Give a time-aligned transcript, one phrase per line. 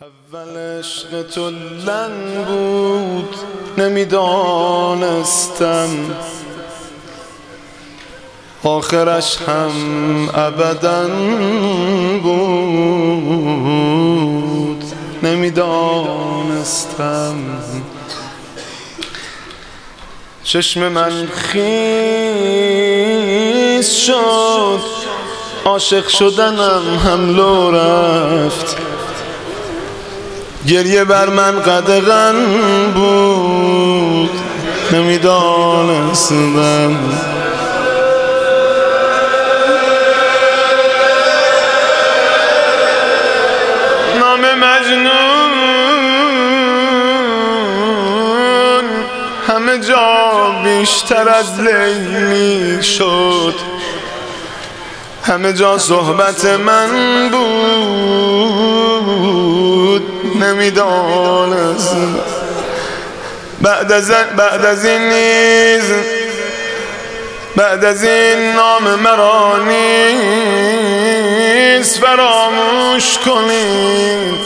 [0.00, 1.50] اول عشق تو
[1.86, 3.34] لن بود
[3.78, 4.90] نمی‌دانستم.
[8.64, 9.72] آخرش هم
[10.34, 11.08] ابدا
[12.22, 12.44] بود
[15.22, 15.76] نمی‌دانستم.
[20.44, 21.60] چشم من خیز
[23.90, 24.80] شد
[25.64, 28.76] عاشق شدنم هم لو رفت.
[30.68, 32.34] گریه بر من قدغن
[32.94, 34.30] بود.
[34.92, 36.56] نمی‌دانستم
[44.20, 45.52] نام مجنون
[49.48, 53.54] همه جا بیشتر از لیلی شد
[55.24, 56.88] همه جا صحبت من
[57.30, 58.38] بود.
[60.40, 61.96] نمی‌دانست
[63.60, 65.84] بعد از بعد از این نیز
[67.56, 70.78] بعد از این نام مرا نیز
[71.98, 74.38] فراموش کنید.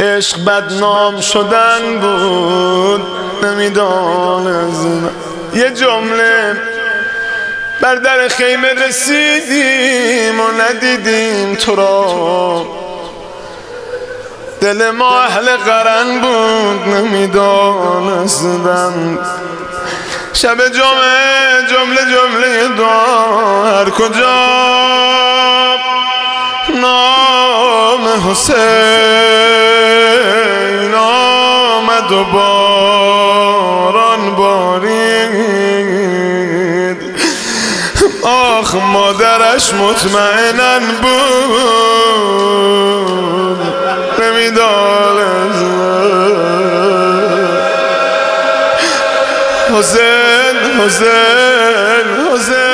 [0.00, 3.02] عشق بدنام شدن بود
[3.42, 4.86] نمی‌دانست
[5.54, 6.56] یه جمله
[7.80, 12.85] بر در خیمه رسیدیم و ندیدیم تو را.
[14.66, 17.58] دل ما اهل قرن بود نمی‌دانستم.
[20.32, 24.46] شب جمعه جمله جمله دعا هر کجا.
[26.80, 28.56] نام حسین
[30.94, 33.54] آمد و باران
[34.36, 35.36] بارید.
[38.22, 41.86] آخ مادرش مطمئنن بود.
[49.70, 52.65] حسین حسین حسین.